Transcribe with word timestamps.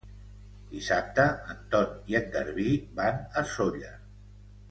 Dissabte 0.69 1.25
en 1.53 1.59
Ton 1.75 1.91
i 2.13 2.17
en 2.21 2.25
Garbí 2.37 2.73
van 3.01 3.23
a 3.43 3.47
Sóller. 3.55 3.95